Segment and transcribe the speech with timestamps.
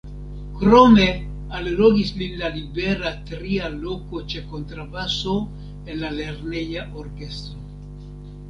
[0.61, 1.03] Krome
[1.57, 5.37] allogis lin la libera tria loko ĉe kontrabaso
[5.75, 7.63] en la lerneja orkestro.